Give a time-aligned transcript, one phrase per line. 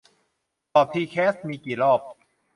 [0.71, 2.01] สอบทีแคสมีกี่รอบ